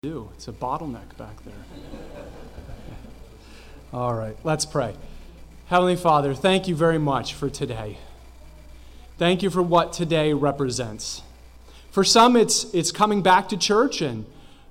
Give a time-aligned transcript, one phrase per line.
[0.00, 0.30] do.
[0.36, 1.54] It's a bottleneck back there.
[3.92, 4.94] All right, let's pray.
[5.66, 7.98] Heavenly Father, thank you very much for today.
[9.16, 11.22] Thank you for what today represents.
[11.90, 14.24] For some, it's, it's coming back to church and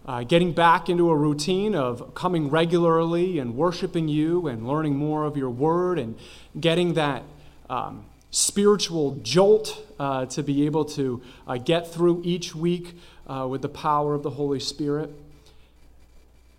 [0.05, 5.25] uh, getting back into a routine of coming regularly and worshiping you and learning more
[5.25, 6.18] of your word and
[6.57, 7.23] getting that
[7.70, 12.96] um, spiritual jolt uh, to be able to uh, get through each week
[13.28, 15.12] uh, with the power of the Holy Spirit.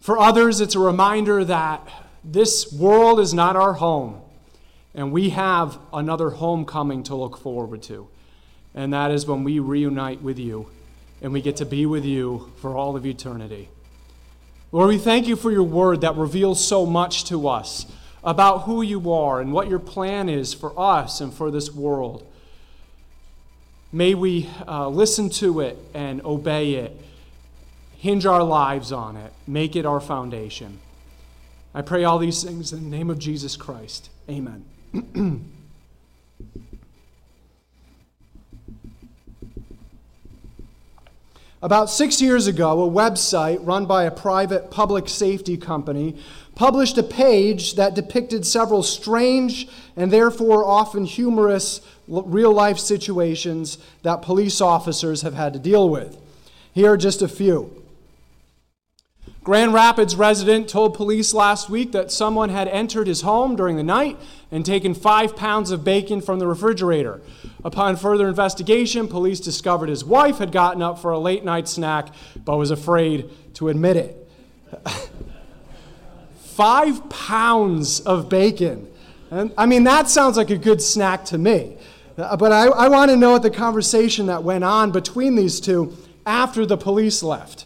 [0.01, 1.89] For others, it's a reminder that
[2.23, 4.21] this world is not our home,
[4.95, 8.09] and we have another homecoming to look forward to.
[8.75, 10.69] And that is when we reunite with you
[11.21, 13.69] and we get to be with you for all of eternity.
[14.71, 17.87] Lord, we thank you for your word that reveals so much to us
[18.23, 22.28] about who you are and what your plan is for us and for this world.
[23.91, 26.95] May we uh, listen to it and obey it,
[27.97, 30.79] hinge our lives on it, make it our foundation.
[31.75, 34.11] I pray all these things in the name of Jesus Christ.
[34.29, 34.65] Amen.
[41.61, 46.15] About six years ago, a website run by a private public safety company
[46.55, 54.23] published a page that depicted several strange and therefore often humorous real life situations that
[54.23, 56.17] police officers have had to deal with.
[56.73, 57.75] Here are just a few.
[59.45, 63.83] Grand Rapids resident told police last week that someone had entered his home during the
[63.83, 64.19] night
[64.51, 67.21] and taken five pounds of bacon from the refrigerator.
[67.65, 72.09] Upon further investigation, police discovered his wife had gotten up for a late night snack
[72.45, 74.29] but was afraid to admit it.
[76.59, 78.89] five pounds of bacon.
[79.31, 81.77] And, I mean, that sounds like a good snack to me.
[82.19, 85.97] Uh, but I, I want to know the conversation that went on between these two
[86.27, 87.65] after the police left.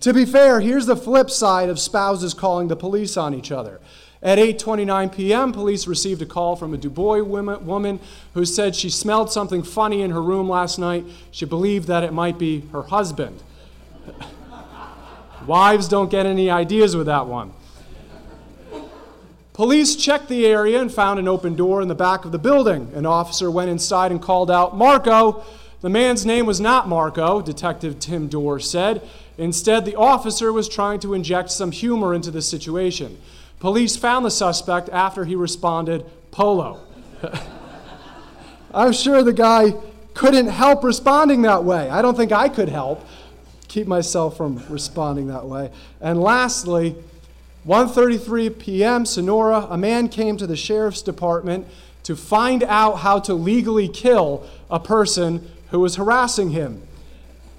[0.00, 3.78] To be fair, here's the flip side of spouses calling the police on each other.
[4.22, 8.00] At 8:29 p.m., police received a call from a Dubois woman
[8.32, 11.04] who said she smelled something funny in her room last night.
[11.30, 13.42] She believed that it might be her husband.
[15.46, 17.52] Wives don't get any ideas with that one.
[19.60, 22.90] Police checked the area and found an open door in the back of the building.
[22.94, 25.44] An officer went inside and called out, Marco.
[25.82, 29.06] The man's name was not Marco, Detective Tim Dorr said.
[29.36, 33.18] Instead, the officer was trying to inject some humor into the situation.
[33.58, 36.80] Police found the suspect after he responded, Polo.
[38.72, 39.74] I'm sure the guy
[40.14, 41.90] couldn't help responding that way.
[41.90, 43.06] I don't think I could help
[43.68, 45.70] keep myself from responding that way.
[46.00, 46.96] And lastly,
[47.66, 49.04] 1:33 p.m.
[49.04, 51.66] Sonora, a man came to the sheriff's department
[52.04, 56.82] to find out how to legally kill a person who was harassing him.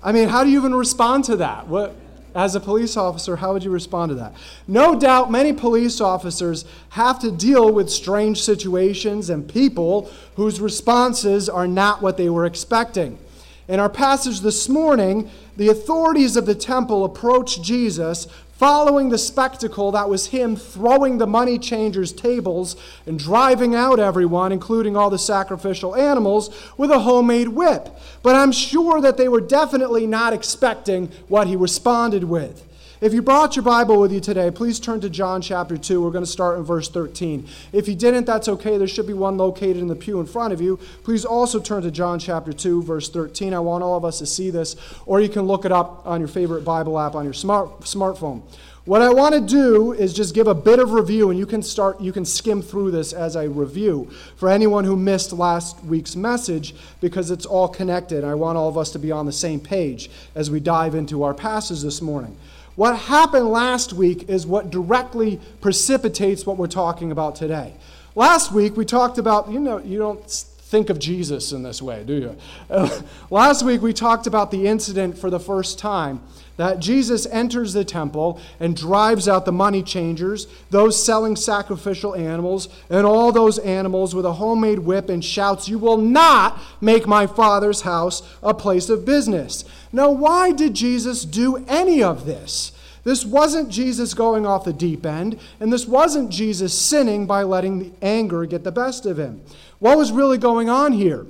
[0.03, 1.67] I mean, how do you even respond to that?
[1.67, 1.95] What,
[2.33, 4.33] as a police officer, how would you respond to that?
[4.67, 11.47] No doubt many police officers have to deal with strange situations and people whose responses
[11.47, 13.19] are not what they were expecting.
[13.67, 18.27] In our passage this morning, the authorities of the temple approached Jesus
[18.61, 22.75] following the spectacle that was him throwing the money changers' tables
[23.07, 27.89] and driving out everyone, including all the sacrificial animals, with a homemade whip.
[28.21, 32.70] But I'm sure that they were definitely not expecting what he responded with.
[33.01, 36.03] If you brought your Bible with you today, please turn to John chapter 2.
[36.03, 37.47] We're going to start in verse 13.
[37.73, 38.77] If you didn't, that's okay.
[38.77, 40.77] There should be one located in the pew in front of you.
[41.03, 43.55] Please also turn to John chapter 2, verse 13.
[43.55, 44.75] I want all of us to see this,
[45.07, 48.43] or you can look it up on your favorite Bible app on your smart, smartphone.
[48.85, 51.63] What I want to do is just give a bit of review, and you can
[51.63, 56.15] start, you can skim through this as I review for anyone who missed last week's
[56.15, 58.23] message because it's all connected.
[58.23, 61.23] I want all of us to be on the same page as we dive into
[61.23, 62.37] our passage this morning.
[62.75, 67.73] What happened last week is what directly precipitates what we're talking about today.
[68.15, 70.29] Last week we talked about, you know, you don't
[70.71, 72.37] think of Jesus in this way, do you?
[72.69, 76.21] Uh, last week we talked about the incident for the first time
[76.55, 82.69] that Jesus enters the temple and drives out the money changers, those selling sacrificial animals,
[82.89, 87.27] and all those animals with a homemade whip and shouts, You will not make my
[87.27, 89.65] father's house a place of business.
[89.91, 92.71] Now, why did Jesus do any of this?
[93.03, 97.79] This wasn't Jesus going off the deep end, and this wasn't Jesus sinning by letting
[97.79, 99.41] the anger get the best of him.
[99.81, 101.25] What was really going on here?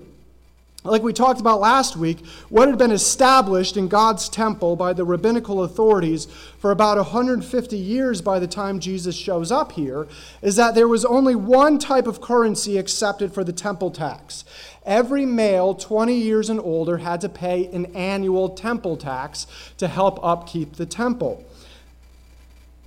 [0.83, 5.05] like we talked about last week, what had been established in God's temple by the
[5.05, 6.25] rabbinical authorities
[6.57, 10.07] for about 150 years by the time Jesus shows up here
[10.41, 14.43] is that there was only one type of currency accepted for the temple tax.
[14.83, 19.45] Every male 20 years and older had to pay an annual temple tax
[19.77, 21.45] to help upkeep the temple.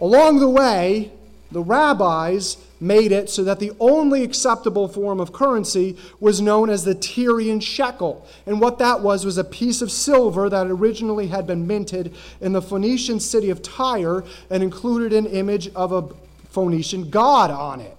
[0.00, 1.12] Along the way,
[1.52, 6.84] the rabbis made it so that the only acceptable form of currency was known as
[6.84, 8.26] the Tyrian shekel.
[8.46, 12.52] And what that was was a piece of silver that originally had been minted in
[12.52, 16.08] the Phoenician city of Tyre and included an image of a
[16.50, 17.96] Phoenician god on it.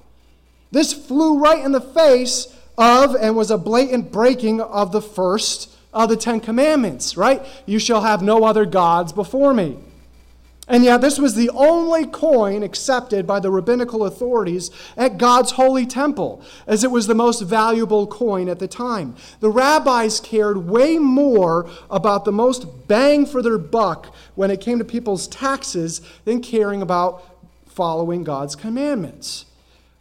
[0.72, 5.72] This flew right in the face of and was a blatant breaking of the first
[5.94, 7.42] of the Ten Commandments, right?
[7.66, 9.78] You shall have no other gods before me.
[10.68, 15.86] And yet, this was the only coin accepted by the rabbinical authorities at God's holy
[15.86, 19.16] temple, as it was the most valuable coin at the time.
[19.42, 24.80] The rabbis cared way more about the most bang for their buck when it came
[24.80, 27.24] to people's taxes than caring about
[27.68, 29.46] following God's commandments.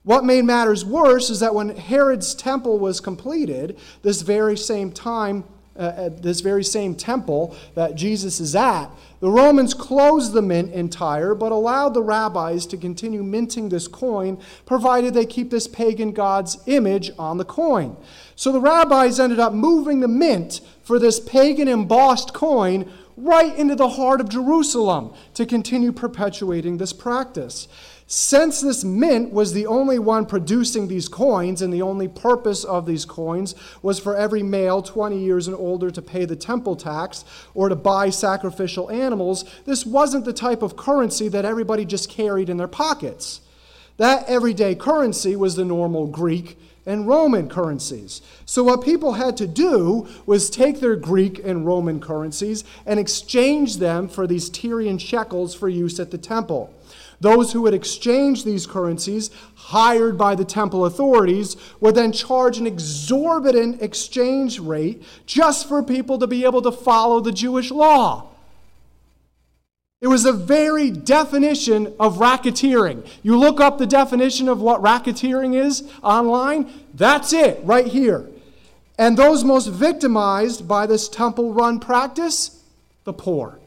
[0.03, 5.45] What made matters worse is that when Herod's temple was completed, this very same time,
[5.77, 8.89] uh, at this very same temple that Jesus is at,
[9.21, 13.89] the Romans closed the mint in Tyre, but allowed the rabbis to continue minting this
[13.89, 17.97] coin, provided they keep this pagan god's image on the coin.
[18.37, 23.75] So the rabbis ended up moving the mint for this pagan embossed coin right into
[23.75, 27.69] the heart of Jerusalem to continue perpetuating this practice.
[28.07, 32.85] Since this mint was the only one producing these coins, and the only purpose of
[32.85, 37.25] these coins was for every male 20 years and older to pay the temple tax
[37.55, 42.51] or to buy sacrificial animals, this wasn't the type of currency that everybody just carried
[42.51, 43.41] in their pockets.
[43.97, 48.21] That everyday currency was the normal Greek and Roman currencies.
[48.45, 53.79] So, what people had to do was take their Greek and Roman currencies and exchange
[53.79, 56.74] them for these Tyrian shekels for use at the temple.
[57.25, 62.67] Those who would exchange these currencies, hired by the temple authorities, would then charge an
[62.67, 68.27] exorbitant exchange rate just for people to be able to follow the Jewish law.
[70.03, 73.07] It was the very definition of racketeering.
[73.23, 78.29] You look up the definition of what racketeering is online, that's it right here.
[78.99, 82.63] And those most victimized by this temple run practice,
[83.05, 83.61] the poor.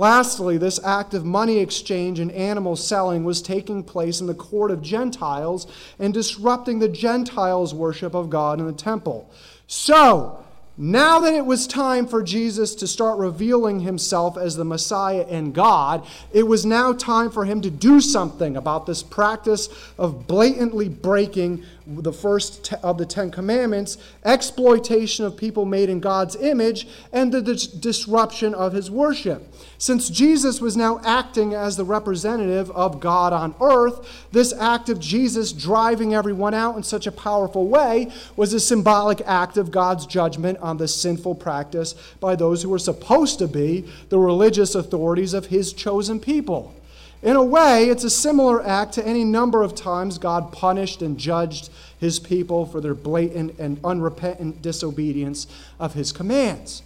[0.00, 4.70] Lastly, this act of money exchange and animal selling was taking place in the court
[4.70, 5.66] of Gentiles
[5.98, 9.30] and disrupting the Gentiles' worship of God in the temple.
[9.66, 10.42] So,
[10.82, 15.54] now that it was time for Jesus to start revealing himself as the Messiah and
[15.54, 19.68] God, it was now time for him to do something about this practice
[19.98, 26.36] of blatantly breaking the first of the Ten Commandments, exploitation of people made in God's
[26.36, 29.52] image, and the dis- disruption of his worship.
[29.78, 35.00] Since Jesus was now acting as the representative of God on earth, this act of
[35.00, 40.06] Jesus driving everyone out in such a powerful way was a symbolic act of God's
[40.06, 45.34] judgment on the sinful practice by those who were supposed to be the religious authorities
[45.34, 46.74] of his chosen people.
[47.22, 51.18] In a way, it's a similar act to any number of times God punished and
[51.18, 51.68] judged
[51.98, 55.46] his people for their blatant and unrepentant disobedience
[55.78, 56.82] of his commands.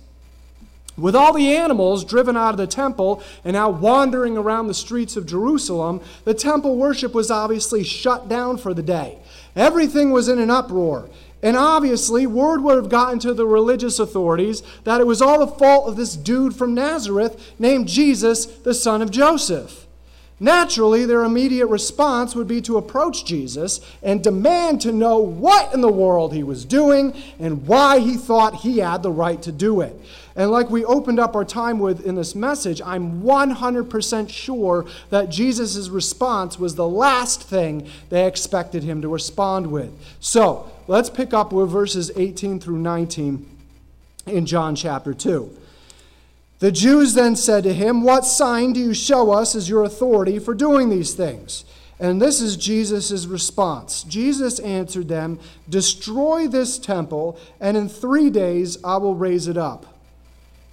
[0.97, 5.17] With all the animals driven out of the temple and now wandering around the streets
[5.17, 9.19] of Jerusalem, the temple worship was obviously shut down for the day.
[9.57, 11.09] Everything was in an uproar.
[11.44, 15.46] And obviously, word would have gotten to the religious authorities that it was all the
[15.46, 19.84] fault of this dude from Nazareth named Jesus, the son of Joseph.
[20.41, 25.81] Naturally, their immediate response would be to approach Jesus and demand to know what in
[25.81, 29.81] the world he was doing and why he thought he had the right to do
[29.81, 29.95] it.
[30.37, 35.29] And like we opened up our time with in this message, I'm 100% sure that
[35.29, 39.93] Jesus' response was the last thing they expected him to respond with.
[40.19, 43.49] So let's pick up with verses 18 through 19
[44.26, 45.59] in John chapter 2.
[46.61, 50.38] The Jews then said to him, What sign do you show us as your authority
[50.38, 51.64] for doing these things?
[51.99, 54.02] And this is Jesus' response.
[54.04, 59.94] Jesus answered them, Destroy this temple, and in three days I will raise it up.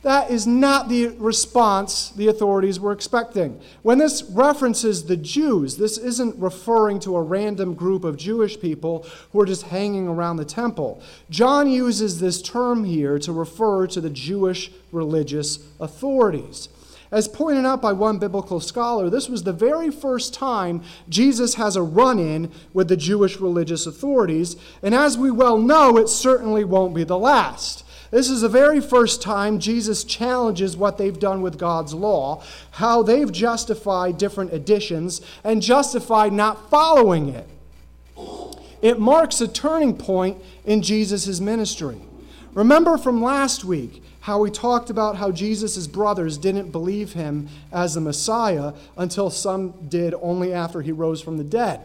[0.03, 3.61] That is not the response the authorities were expecting.
[3.83, 9.05] When this references the Jews, this isn't referring to a random group of Jewish people
[9.31, 11.03] who are just hanging around the temple.
[11.29, 16.67] John uses this term here to refer to the Jewish religious authorities.
[17.11, 21.75] As pointed out by one biblical scholar, this was the very first time Jesus has
[21.75, 26.63] a run in with the Jewish religious authorities, and as we well know, it certainly
[26.63, 27.83] won't be the last.
[28.11, 33.03] This is the very first time Jesus challenges what they've done with God's law, how
[33.03, 37.47] they've justified different additions and justified not following it.
[38.81, 42.01] It marks a turning point in Jesus' ministry.
[42.53, 47.93] Remember from last week how we talked about how Jesus' brothers didn't believe him as
[47.93, 51.79] the Messiah until some did only after he rose from the dead.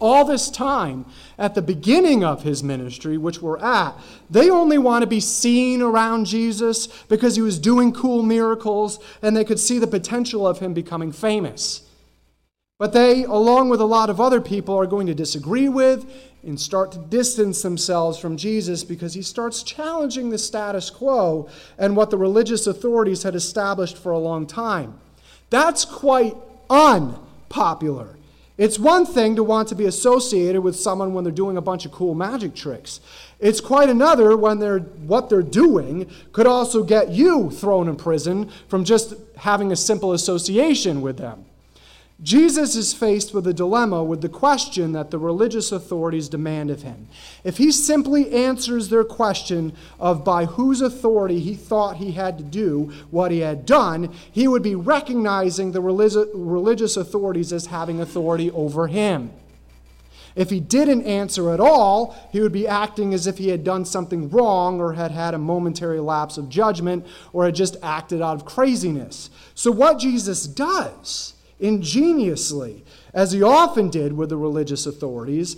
[0.00, 1.06] All this time,
[1.38, 3.94] at the beginning of his ministry, which we're at,
[4.28, 9.36] they only want to be seen around Jesus because he was doing cool miracles and
[9.36, 11.88] they could see the potential of him becoming famous.
[12.78, 16.04] But they, along with a lot of other people, are going to disagree with
[16.42, 21.48] and start to distance themselves from Jesus because he starts challenging the status quo
[21.78, 24.98] and what the religious authorities had established for a long time.
[25.50, 26.34] That's quite
[26.68, 28.16] unpopular.
[28.56, 31.86] It's one thing to want to be associated with someone when they're doing a bunch
[31.86, 33.00] of cool magic tricks.
[33.40, 38.50] It's quite another when they're what they're doing could also get you thrown in prison
[38.68, 41.44] from just having a simple association with them.
[42.24, 46.80] Jesus is faced with a dilemma with the question that the religious authorities demand of
[46.80, 47.06] him.
[47.44, 52.44] If he simply answers their question of by whose authority he thought he had to
[52.44, 58.50] do what he had done, he would be recognizing the religious authorities as having authority
[58.52, 59.30] over him.
[60.34, 63.84] If he didn't answer at all, he would be acting as if he had done
[63.84, 68.36] something wrong or had had a momentary lapse of judgment or had just acted out
[68.36, 69.28] of craziness.
[69.54, 75.56] So, what Jesus does ingeniously, as he often did with the religious authorities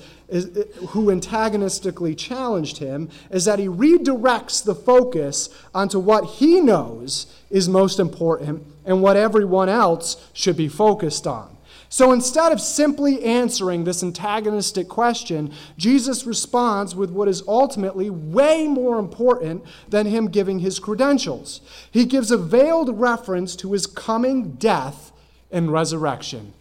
[0.89, 7.69] who antagonistically challenged him, is that he redirects the focus onto what he knows is
[7.69, 11.57] most important and what everyone else should be focused on.
[11.89, 18.67] So instead of simply answering this antagonistic question, Jesus responds with what is ultimately way
[18.67, 21.61] more important than him giving his credentials.
[21.91, 25.06] He gives a veiled reference to his coming death
[25.51, 26.53] and resurrection.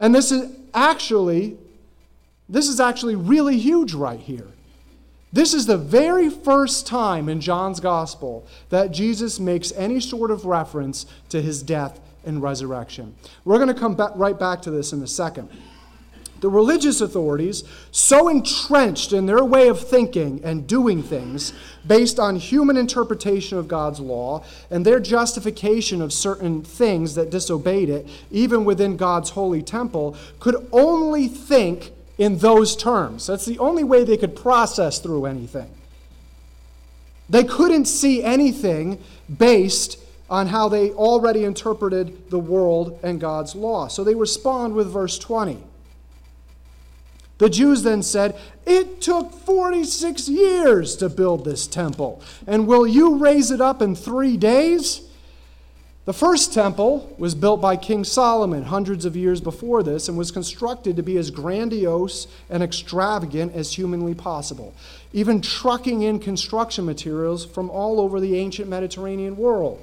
[0.00, 1.56] And this is actually
[2.48, 4.48] this is actually really huge right here.
[5.32, 10.44] This is the very first time in John's gospel that Jesus makes any sort of
[10.44, 13.14] reference to his death and resurrection.
[13.44, 15.48] We're going to come back, right back to this in a second.
[16.44, 21.54] The religious authorities, so entrenched in their way of thinking and doing things
[21.86, 27.88] based on human interpretation of God's law and their justification of certain things that disobeyed
[27.88, 33.26] it, even within God's holy temple, could only think in those terms.
[33.26, 35.70] That's the only way they could process through anything.
[37.26, 39.02] They couldn't see anything
[39.34, 39.98] based
[40.28, 43.88] on how they already interpreted the world and God's law.
[43.88, 45.68] So they respond with verse 20.
[47.38, 53.16] The Jews then said, It took 46 years to build this temple, and will you
[53.16, 55.02] raise it up in three days?
[56.04, 60.30] The first temple was built by King Solomon hundreds of years before this and was
[60.30, 64.74] constructed to be as grandiose and extravagant as humanly possible,
[65.14, 69.82] even trucking in construction materials from all over the ancient Mediterranean world.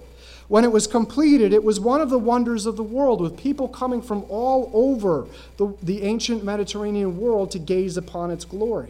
[0.52, 3.70] When it was completed, it was one of the wonders of the world, with people
[3.70, 8.90] coming from all over the, the ancient Mediterranean world to gaze upon its glory.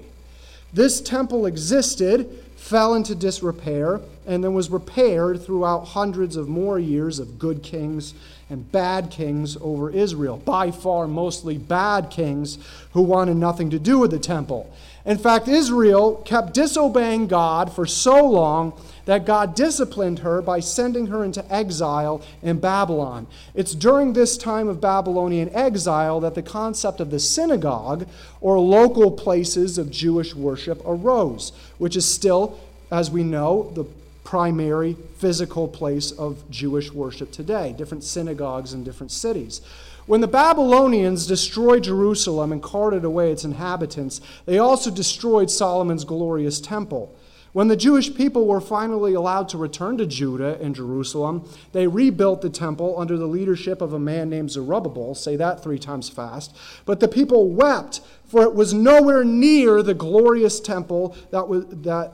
[0.74, 7.20] This temple existed, fell into disrepair, and then was repaired throughout hundreds of more years
[7.20, 8.16] of good kings
[8.50, 10.38] and bad kings over Israel.
[10.38, 12.58] By far, mostly bad kings
[12.94, 14.74] who wanted nothing to do with the temple.
[15.06, 18.74] In fact, Israel kept disobeying God for so long
[19.06, 23.28] that God disciplined her by sending her into exile in Babylon.
[23.54, 28.08] It's during this time of Babylonian exile that the concept of the synagogue,
[28.40, 32.60] or local places of Jewish worship, arose, which is still,
[32.92, 33.86] as we know, the
[34.24, 39.62] primary physical place of Jewish worship today, different synagogues in different cities.
[40.06, 46.60] When the Babylonians destroyed Jerusalem and carted away its inhabitants, they also destroyed Solomon's glorious
[46.60, 47.16] temple.
[47.54, 52.42] When the Jewish people were finally allowed to return to Judah and Jerusalem, they rebuilt
[52.42, 55.16] the temple under the leadership of a man named Zerubbabel.
[55.16, 56.56] Say that three times fast.
[56.86, 62.14] But the people wept, for it was nowhere near the glorious temple that, was, that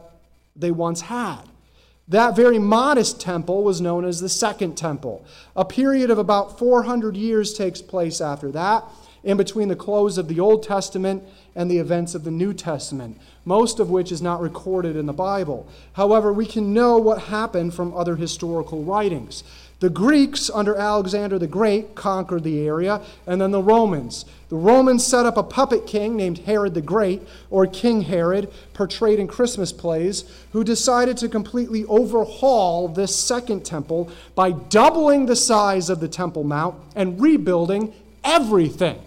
[0.55, 1.43] they once had.
[2.07, 5.25] That very modest temple was known as the Second Temple.
[5.55, 8.85] A period of about 400 years takes place after that,
[9.27, 11.21] in between the close of the Old Testament
[11.53, 15.11] and the events of the New Testament, most of which is not recorded in the
[15.11, 15.67] Bible.
[15.93, 19.43] However, we can know what happened from other historical writings.
[19.81, 24.23] The Greeks, under Alexander the Great, conquered the area, and then the Romans.
[24.47, 29.19] The Romans set up a puppet king named Herod the Great, or King Herod, portrayed
[29.19, 35.89] in Christmas plays, who decided to completely overhaul this second temple by doubling the size
[35.89, 37.93] of the Temple Mount and rebuilding
[38.23, 39.01] everything.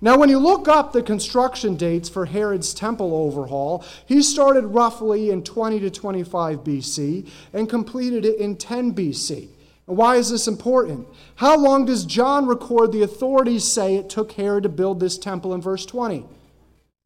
[0.00, 5.30] Now, when you look up the construction dates for Herod's temple overhaul, he started roughly
[5.30, 9.48] in 20 to 25 BC and completed it in 10 BC.
[9.86, 11.08] Why is this important?
[11.36, 15.54] How long does John record the authorities say it took Herod to build this temple
[15.54, 16.26] in verse 20?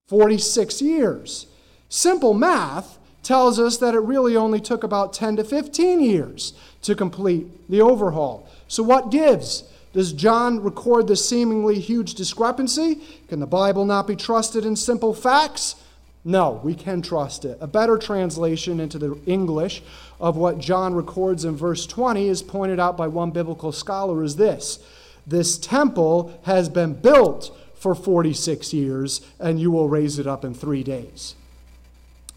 [0.08, 1.46] 46 years.
[1.88, 6.94] Simple math tells us that it really only took about 10 to 15 years to
[6.94, 8.48] complete the overhaul.
[8.66, 9.64] So, what gives?
[9.92, 13.00] Does John record this seemingly huge discrepancy?
[13.28, 15.76] Can the Bible not be trusted in simple facts?
[16.24, 17.58] No, we can trust it.
[17.60, 19.82] A better translation into the English
[20.20, 24.36] of what John records in verse 20 is pointed out by one biblical scholar is
[24.36, 24.78] this
[25.26, 30.54] This temple has been built for 46 years, and you will raise it up in
[30.54, 31.34] three days.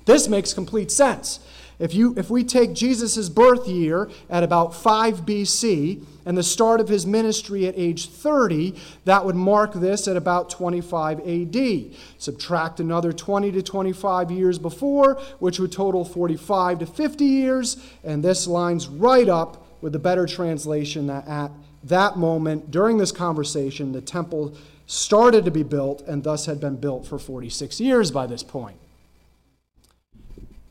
[0.06, 1.40] This makes complete sense.
[1.78, 6.80] If, you, if we take Jesus' birth year at about 5 BC and the start
[6.80, 11.96] of his ministry at age 30, that would mark this at about 25 AD.
[12.18, 18.24] Subtract another 20 to 25 years before, which would total 45 to 50 years, and
[18.24, 21.52] this lines right up with the better translation that at
[21.84, 24.56] that moment, during this conversation, the temple
[24.88, 28.78] started to be built and thus had been built for 46 years by this point.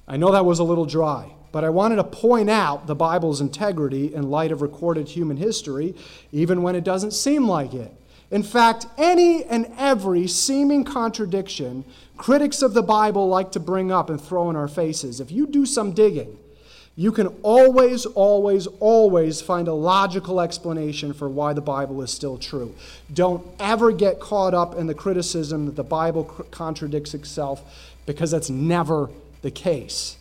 [0.07, 3.41] I know that was a little dry, but I wanted to point out the Bible's
[3.41, 5.95] integrity in light of recorded human history,
[6.31, 7.93] even when it doesn't seem like it.
[8.31, 11.85] In fact, any and every seeming contradiction
[12.17, 15.47] critics of the Bible like to bring up and throw in our faces, if you
[15.47, 16.39] do some digging,
[16.97, 22.39] you can always, always, always find a logical explanation for why the Bible is still
[22.39, 22.75] true.
[23.13, 28.51] Don't ever get caught up in the criticism that the Bible contradicts itself because that's
[28.51, 29.11] never
[29.45, 30.17] the case.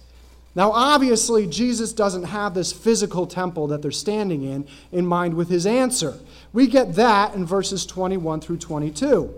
[0.53, 5.50] Now, obviously, Jesus doesn't have this physical temple that they're standing in in mind with
[5.50, 6.20] his answer.
[6.51, 9.34] We get that in verses 21 through 22.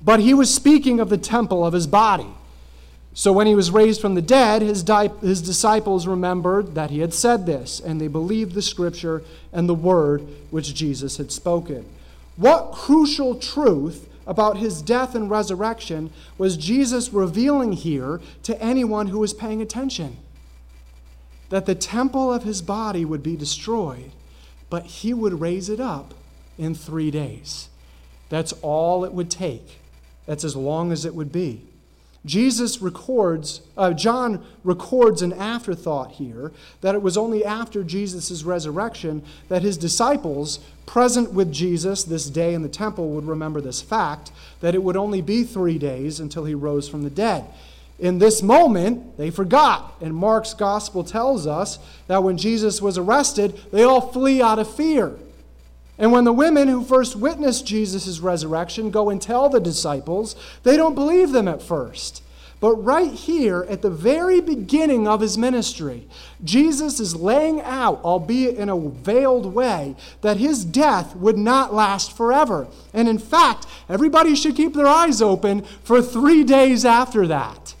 [0.00, 2.28] But he was speaking of the temple of his body.
[3.14, 7.00] So when he was raised from the dead, his, di- his disciples remembered that he
[7.00, 9.22] had said this, and they believed the scripture
[9.52, 11.84] and the word which Jesus had spoken.
[12.36, 19.18] What crucial truth about his death and resurrection was Jesus revealing here to anyone who
[19.18, 20.16] was paying attention
[21.50, 24.10] that the temple of his body would be destroyed,
[24.70, 26.14] but he would raise it up
[26.58, 27.68] in three days.
[28.28, 29.80] That's all it would take.
[30.26, 31.62] That's as long as it would be.
[32.26, 39.22] Jesus records, uh, John records an afterthought here that it was only after Jesus' resurrection
[39.48, 44.30] that his disciples, present with Jesus this day in the temple, would remember this fact
[44.60, 47.44] that it would only be three days until he rose from the dead.
[47.98, 49.94] In this moment, they forgot.
[50.00, 54.74] And Mark's gospel tells us that when Jesus was arrested, they all flee out of
[54.74, 55.16] fear.
[55.96, 60.76] And when the women who first witnessed Jesus' resurrection go and tell the disciples, they
[60.76, 62.22] don't believe them at first.
[62.64, 66.08] But right here, at the very beginning of his ministry,
[66.42, 72.16] Jesus is laying out, albeit in a veiled way, that his death would not last
[72.16, 72.66] forever.
[72.94, 77.74] And in fact, everybody should keep their eyes open for three days after that.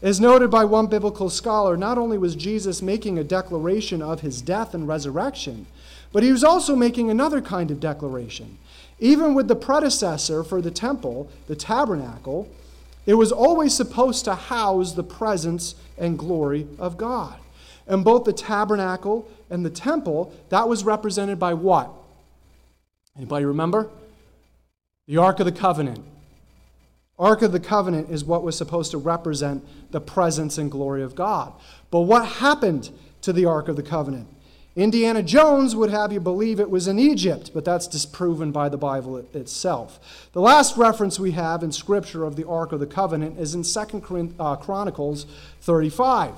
[0.00, 4.40] As noted by one biblical scholar, not only was Jesus making a declaration of his
[4.40, 5.66] death and resurrection,
[6.14, 8.56] but he was also making another kind of declaration.
[9.00, 12.48] Even with the predecessor for the temple, the tabernacle,
[13.06, 17.38] it was always supposed to house the presence and glory of God.
[17.86, 21.90] And both the tabernacle and the temple, that was represented by what?
[23.16, 23.88] Anybody remember?
[25.06, 26.04] The Ark of the Covenant.
[27.18, 31.14] Ark of the Covenant is what was supposed to represent the presence and glory of
[31.14, 31.52] God.
[31.90, 32.90] But what happened
[33.22, 34.28] to the Ark of the Covenant?
[34.76, 38.76] Indiana Jones would have you believe it was in Egypt, but that's disproven by the
[38.76, 40.28] Bible itself.
[40.32, 43.62] The last reference we have in Scripture of the Ark of the Covenant is in
[43.62, 45.24] 2 uh, Chronicles
[45.62, 46.34] 35.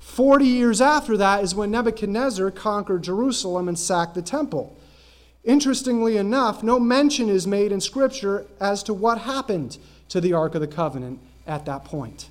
[0.00, 4.74] Forty years after that is when Nebuchadnezzar conquered Jerusalem and sacked the temple.
[5.44, 9.76] Interestingly enough, no mention is made in Scripture as to what happened
[10.08, 12.30] to the Ark of the Covenant at that point.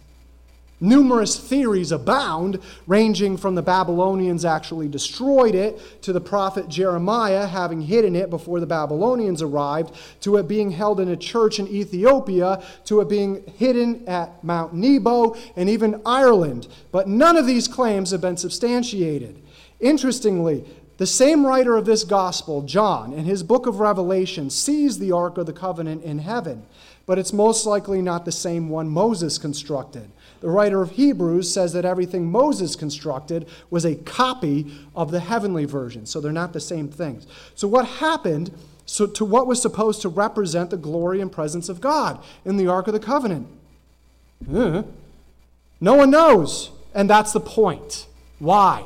[0.83, 7.81] Numerous theories abound, ranging from the Babylonians actually destroyed it, to the prophet Jeremiah having
[7.81, 12.63] hidden it before the Babylonians arrived, to it being held in a church in Ethiopia,
[12.85, 16.67] to it being hidden at Mount Nebo, and even Ireland.
[16.91, 19.39] But none of these claims have been substantiated.
[19.79, 20.65] Interestingly,
[20.97, 25.37] the same writer of this gospel, John, in his book of Revelation, sees the Ark
[25.37, 26.65] of the Covenant in heaven,
[27.05, 30.11] but it's most likely not the same one Moses constructed.
[30.41, 35.65] The writer of Hebrews says that everything Moses constructed was a copy of the heavenly
[35.65, 37.27] version, so they're not the same things.
[37.55, 38.51] So, what happened
[38.85, 42.67] so to what was supposed to represent the glory and presence of God in the
[42.67, 43.47] Ark of the Covenant?
[44.51, 44.83] Uh,
[45.79, 48.07] no one knows, and that's the point.
[48.39, 48.83] Why?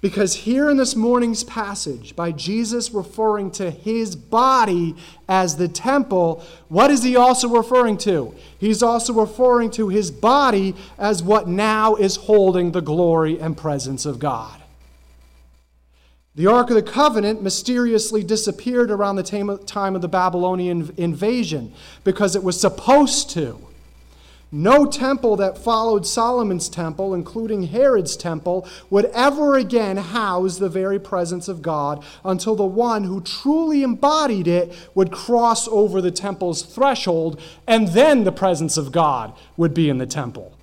[0.00, 4.96] Because here in this morning's passage, by Jesus referring to his body
[5.28, 8.34] as the temple, what is he also referring to?
[8.58, 14.06] He's also referring to his body as what now is holding the glory and presence
[14.06, 14.58] of God.
[16.34, 19.22] The Ark of the Covenant mysteriously disappeared around the
[19.66, 23.58] time of the Babylonian invasion because it was supposed to.
[24.52, 30.98] No temple that followed Solomon's temple, including Herod's temple, would ever again house the very
[30.98, 36.62] presence of God until the one who truly embodied it would cross over the temple's
[36.62, 40.56] threshold, and then the presence of God would be in the temple.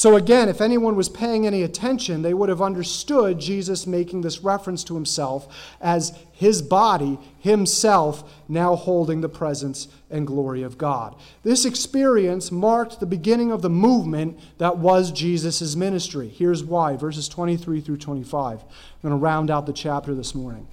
[0.00, 4.42] So, again, if anyone was paying any attention, they would have understood Jesus making this
[4.42, 5.46] reference to himself
[5.78, 11.14] as his body, himself, now holding the presence and glory of God.
[11.42, 16.28] This experience marked the beginning of the movement that was Jesus' ministry.
[16.28, 18.60] Here's why verses 23 through 25.
[18.62, 18.68] I'm
[19.02, 20.66] going to round out the chapter this morning.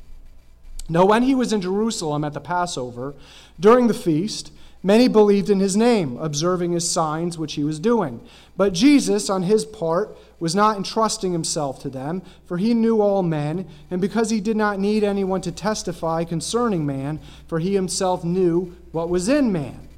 [0.88, 3.14] Now, when he was in Jerusalem at the Passover,
[3.60, 4.54] during the feast,
[4.88, 8.22] Many believed in his name, observing his signs which he was doing.
[8.56, 13.22] But Jesus, on his part, was not entrusting himself to them, for he knew all
[13.22, 17.20] men, and because he did not need anyone to testify concerning man,
[17.50, 19.90] for he himself knew what was in man.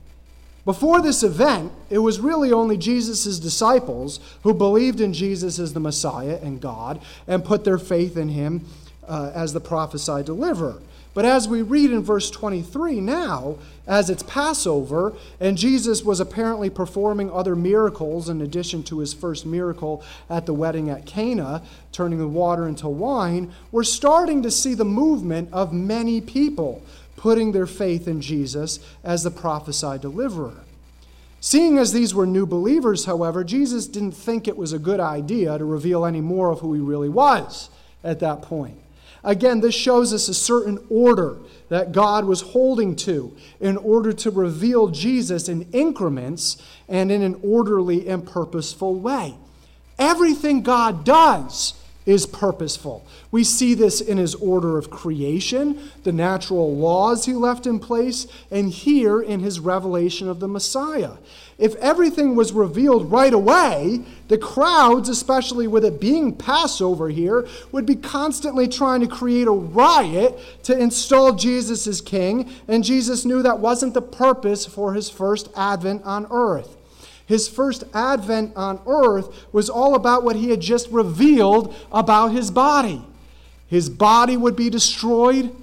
[0.65, 5.79] Before this event, it was really only Jesus' disciples who believed in Jesus as the
[5.79, 8.65] Messiah and God and put their faith in him
[9.07, 10.81] uh, as the prophesied deliverer.
[11.13, 16.69] But as we read in verse 23 now, as it's Passover, and Jesus was apparently
[16.69, 22.19] performing other miracles in addition to his first miracle at the wedding at Cana, turning
[22.19, 26.83] the water into wine, we're starting to see the movement of many people
[27.15, 30.63] putting their faith in Jesus as the prophesied deliverer.
[31.41, 35.57] Seeing as these were new believers, however, Jesus didn't think it was a good idea
[35.57, 37.69] to reveal any more of who he really was
[38.03, 38.77] at that point.
[39.23, 41.37] Again, this shows us a certain order
[41.69, 47.39] that God was holding to in order to reveal Jesus in increments and in an
[47.43, 49.35] orderly and purposeful way.
[49.97, 51.73] Everything God does
[52.05, 53.05] is purposeful.
[53.29, 58.25] We see this in his order of creation, the natural laws he left in place,
[58.49, 61.11] and here in his revelation of the Messiah.
[61.59, 67.85] If everything was revealed right away, the crowds, especially with it being Passover here, would
[67.85, 73.43] be constantly trying to create a riot to install Jesus as king, and Jesus knew
[73.43, 76.77] that wasn't the purpose for his first advent on earth.
[77.25, 82.51] His first advent on earth was all about what he had just revealed about his
[82.51, 83.03] body.
[83.67, 85.53] His body would be destroyed,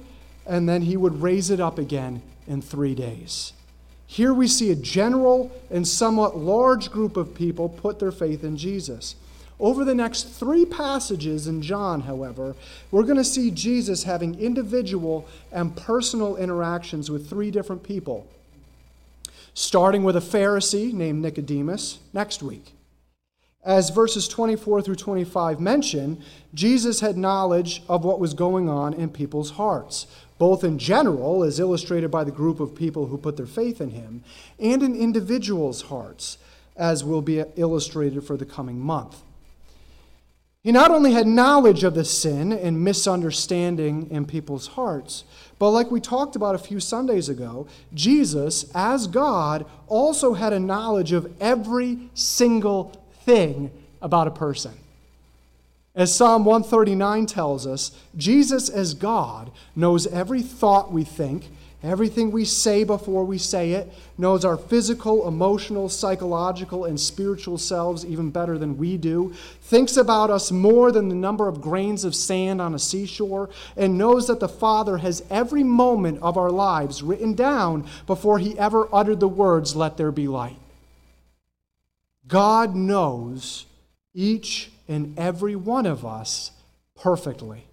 [0.46, 3.54] and then he would raise it up again in three days.
[4.06, 8.56] Here we see a general and somewhat large group of people put their faith in
[8.56, 9.16] Jesus.
[9.58, 12.54] Over the next three passages in John, however,
[12.90, 18.26] we're going to see Jesus having individual and personal interactions with three different people
[19.56, 22.75] starting with a Pharisee named Nicodemus next week.
[23.66, 26.22] As verses 24 through 25 mention,
[26.54, 30.06] Jesus had knowledge of what was going on in people's hearts,
[30.38, 33.90] both in general, as illustrated by the group of people who put their faith in
[33.90, 34.22] him,
[34.60, 36.38] and in individuals' hearts,
[36.76, 39.22] as will be illustrated for the coming month.
[40.62, 45.24] He not only had knowledge of the sin and misunderstanding in people's hearts,
[45.58, 50.60] but like we talked about a few Sundays ago, Jesus, as God, also had a
[50.60, 54.72] knowledge of every single thing about a person.
[55.94, 61.44] As Psalm 139 tells us, Jesus, as God, knows every thought we think
[61.82, 68.04] Everything we say before we say it knows our physical, emotional, psychological, and spiritual selves
[68.04, 72.14] even better than we do, thinks about us more than the number of grains of
[72.14, 77.04] sand on a seashore, and knows that the Father has every moment of our lives
[77.04, 80.56] written down before he ever uttered the words, Let there be light.
[82.26, 83.66] God knows
[84.14, 86.52] each and every one of us
[86.94, 87.64] perfectly.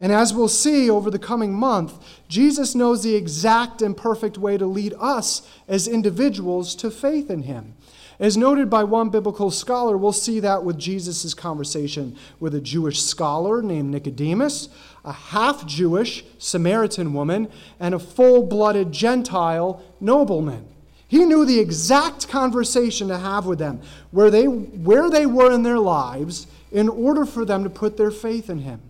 [0.00, 1.94] And as we'll see over the coming month,
[2.28, 7.44] Jesus knows the exact and perfect way to lead us as individuals to faith in
[7.44, 7.74] Him.
[8.18, 13.02] As noted by one biblical scholar, we'll see that with Jesus' conversation with a Jewish
[13.02, 14.68] scholar named Nicodemus,
[15.04, 20.66] a half Jewish Samaritan woman, and a full blooded Gentile nobleman.
[21.08, 25.62] He knew the exact conversation to have with them, where they, where they were in
[25.62, 28.80] their lives, in order for them to put their faith in him.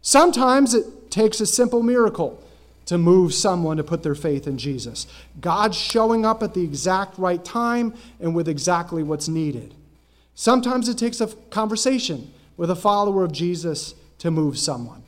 [0.00, 2.42] Sometimes it takes a simple miracle
[2.86, 5.06] to move someone to put their faith in Jesus.
[5.40, 9.74] God showing up at the exact right time and with exactly what's needed.
[10.34, 15.02] Sometimes it takes a conversation with a follower of Jesus to move someone.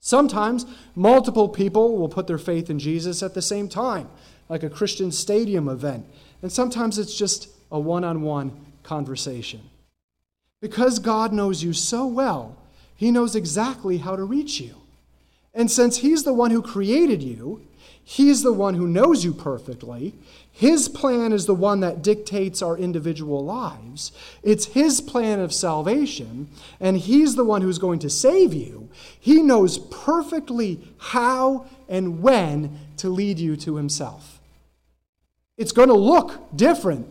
[0.00, 4.08] Sometimes multiple people will put their faith in Jesus at the same time,
[4.52, 6.04] like a Christian stadium event.
[6.42, 9.62] And sometimes it's just a one on one conversation.
[10.60, 12.58] Because God knows you so well,
[12.94, 14.74] He knows exactly how to reach you.
[15.54, 17.66] And since He's the one who created you,
[18.04, 20.12] He's the one who knows you perfectly.
[20.52, 24.12] His plan is the one that dictates our individual lives.
[24.42, 28.90] It's His plan of salvation, and He's the one who's going to save you.
[29.18, 34.40] He knows perfectly how and when to lead you to Himself.
[35.58, 37.08] It's going to look different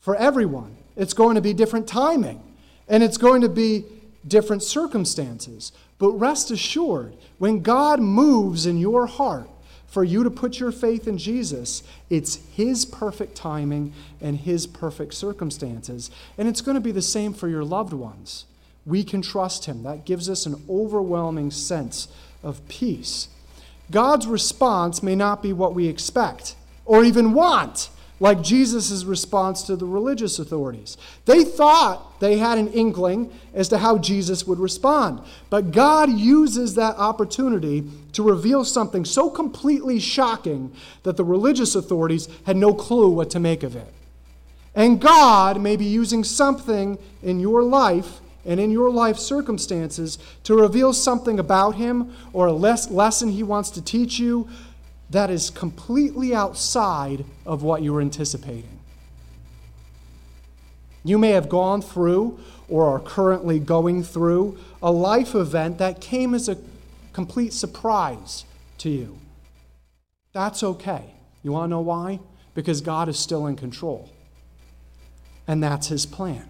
[0.00, 2.42] for everyone, it's going to be different timing,
[2.88, 3.84] and it's going to be
[4.26, 5.72] different circumstances.
[5.98, 9.48] But rest assured, when God moves in your heart
[9.86, 15.14] for you to put your faith in Jesus, it's His perfect timing and His perfect
[15.14, 16.10] circumstances.
[16.36, 18.46] And it's going to be the same for your loved ones.
[18.84, 19.84] We can trust Him.
[19.84, 22.08] That gives us an overwhelming sense
[22.42, 23.28] of peace.
[23.92, 27.90] God's response may not be what we expect or even want
[28.22, 30.96] like Jesus' response to the religious authorities.
[31.24, 36.76] They thought they had an inkling as to how Jesus would respond, but God uses
[36.76, 43.10] that opportunity to reveal something so completely shocking that the religious authorities had no clue
[43.10, 43.92] what to make of it.
[44.76, 50.54] And God may be using something in your life and in your life circumstances to
[50.54, 54.48] reveal something about Him or a lesson He wants to teach you
[55.12, 58.78] that is completely outside of what you were anticipating.
[61.04, 66.34] You may have gone through or are currently going through a life event that came
[66.34, 66.56] as a
[67.12, 68.44] complete surprise
[68.78, 69.18] to you.
[70.32, 71.12] That's okay.
[71.42, 72.20] You want to know why?
[72.54, 74.08] Because God is still in control.
[75.46, 76.48] And that's His plan.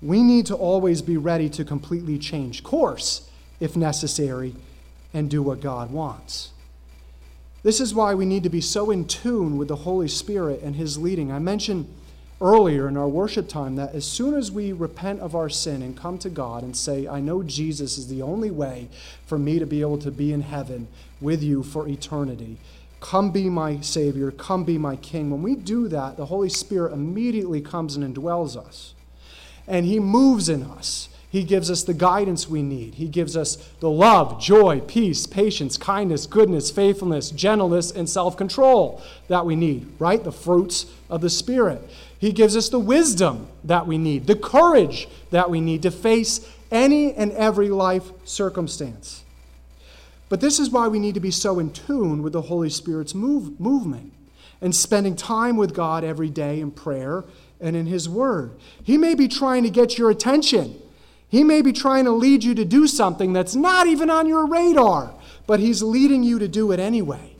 [0.00, 3.28] We need to always be ready to completely change course
[3.60, 4.54] if necessary
[5.12, 6.53] and do what God wants.
[7.64, 10.76] This is why we need to be so in tune with the Holy Spirit and
[10.76, 11.32] His leading.
[11.32, 11.88] I mentioned
[12.38, 15.96] earlier in our worship time that as soon as we repent of our sin and
[15.96, 18.88] come to God and say, I know Jesus is the only way
[19.24, 20.88] for me to be able to be in heaven
[21.22, 22.58] with you for eternity,
[23.00, 25.30] come be my Savior, come be my King.
[25.30, 28.92] When we do that, the Holy Spirit immediately comes and indwells us.
[29.66, 31.08] And He moves in us.
[31.34, 32.94] He gives us the guidance we need.
[32.94, 39.02] He gives us the love, joy, peace, patience, kindness, goodness, faithfulness, gentleness, and self control
[39.26, 40.22] that we need, right?
[40.22, 41.82] The fruits of the Spirit.
[42.20, 46.48] He gives us the wisdom that we need, the courage that we need to face
[46.70, 49.24] any and every life circumstance.
[50.28, 53.12] But this is why we need to be so in tune with the Holy Spirit's
[53.12, 54.12] move, movement
[54.60, 57.24] and spending time with God every day in prayer
[57.60, 58.52] and in His Word.
[58.84, 60.80] He may be trying to get your attention
[61.34, 64.46] he may be trying to lead you to do something that's not even on your
[64.46, 65.12] radar,
[65.48, 67.34] but He's leading you to do it anyway.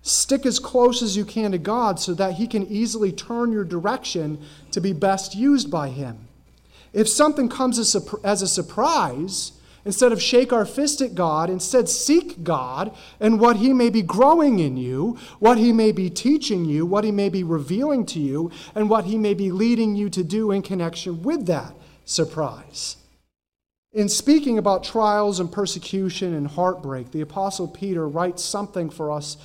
[0.00, 3.64] Stick as close as you can to God so that He can easily turn your
[3.64, 6.26] direction to be best used by Him.
[6.94, 9.52] If something comes as a surprise,
[9.84, 14.00] instead of shake our fist at God, instead seek God and what He may be
[14.00, 18.18] growing in you, what He may be teaching you, what He may be revealing to
[18.18, 21.74] you, and what He may be leading you to do in connection with that
[22.06, 22.96] surprise.
[23.92, 29.36] In speaking about trials and persecution and heartbreak, the Apostle Peter writes something for us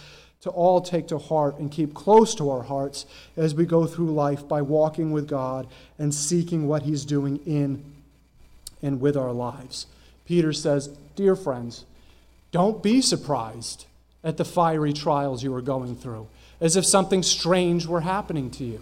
[0.42, 3.06] to all take to heart and keep close to our hearts
[3.36, 5.68] as we go through life by walking with God
[6.00, 7.84] and seeking what He's doing in
[8.82, 9.88] and with our lives.
[10.26, 11.84] Peter says, Dear friends,
[12.54, 13.86] don't be surprised
[14.24, 16.28] at the fiery trials you are going through,
[16.62, 18.82] as if something strange were happening to you.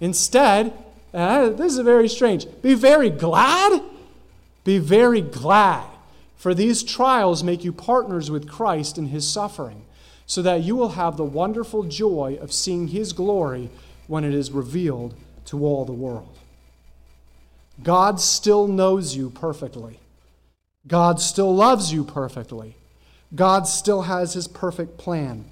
[0.00, 0.72] Instead,
[1.12, 3.82] uh, this is very strange, be very glad
[4.66, 5.86] be very glad,
[6.34, 9.86] for these trials make you partners with Christ in his suffering,
[10.26, 13.70] so that you will have the wonderful joy of seeing his glory
[14.08, 15.14] when it is revealed
[15.46, 16.36] to all the world.
[17.80, 20.00] God still knows you perfectly.
[20.86, 22.74] God still loves you perfectly.
[23.34, 25.44] God still has his perfect plan,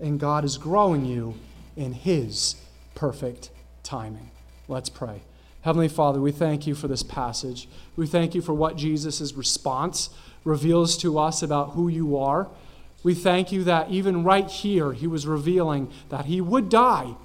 [0.00, 1.34] and God is growing you
[1.76, 2.56] in his
[2.96, 3.50] perfect
[3.84, 4.30] timing.
[4.66, 5.22] Let's pray.
[5.66, 7.68] Heavenly Father, we thank you for this passage.
[7.96, 10.10] We thank you for what Jesus' response
[10.44, 12.46] reveals to us about who you are.
[13.02, 17.16] We thank you that even right here, he was revealing that he would die.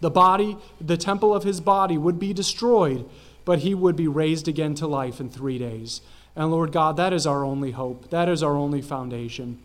[0.00, 3.04] The body, the temple of his body would be destroyed,
[3.44, 6.02] but he would be raised again to life in three days.
[6.36, 8.10] And Lord God, that is our only hope.
[8.10, 9.58] That is our only foundation.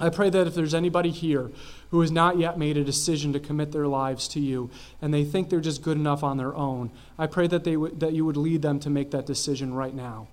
[0.00, 1.50] I pray that if there's anybody here
[1.90, 4.70] who has not yet made a decision to commit their lives to you
[5.02, 7.94] and they think they're just good enough on their own, I pray that, they w-
[7.98, 10.28] that you would lead them to make that decision right now.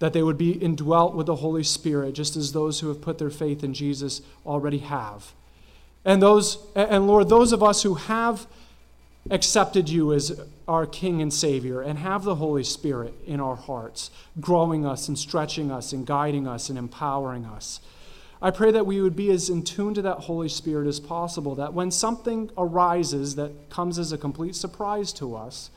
[0.00, 3.18] That they would be indwelt with the Holy Spirit, just as those who have put
[3.18, 5.32] their faith in Jesus already have.
[6.04, 8.48] And those and Lord, those of us who have
[9.30, 14.10] accepted you as our King and Savior and have the Holy Spirit in our hearts,
[14.40, 17.80] growing us and stretching us and guiding us and empowering us.
[18.42, 21.54] I pray that we would be as in tune to that Holy Spirit as possible,
[21.54, 25.70] that when something arises that comes as a complete surprise to us,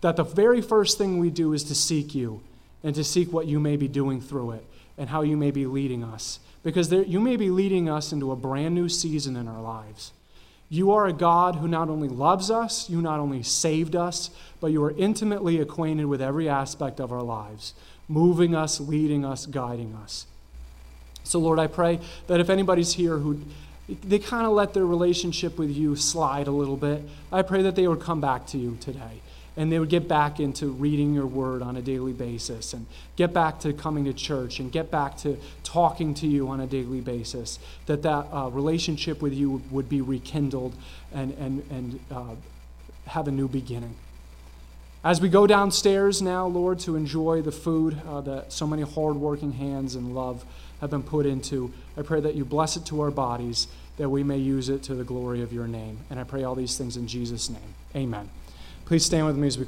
[0.00, 2.40] that the very first thing we do is to seek you
[2.82, 4.64] and to seek what you may be doing through it
[4.96, 6.40] and how you may be leading us.
[6.62, 10.12] Because there, you may be leading us into a brand new season in our lives.
[10.70, 14.68] You are a God who not only loves us, you not only saved us, but
[14.68, 17.74] you are intimately acquainted with every aspect of our lives,
[18.08, 20.26] moving us, leading us, guiding us.
[21.30, 23.40] So, Lord, I pray that if anybody's here who
[24.02, 27.76] they kind of let their relationship with you slide a little bit, I pray that
[27.76, 29.22] they would come back to you today.
[29.56, 33.32] And they would get back into reading your word on a daily basis and get
[33.32, 37.00] back to coming to church and get back to talking to you on a daily
[37.00, 40.74] basis that that uh, relationship with you would be rekindled
[41.12, 42.34] and, and, and uh,
[43.06, 43.94] have a new beginning.
[45.02, 49.52] As we go downstairs now lord to enjoy the food uh, that so many hardworking
[49.52, 50.44] hands and love
[50.80, 51.72] have been put into.
[51.96, 53.66] I pray that you bless it to our bodies
[53.96, 55.98] that we may use it to the glory of your name.
[56.08, 57.74] And i pray all these things in jesus name.
[57.94, 58.30] Amen.
[58.86, 59.58] Please stand with me as we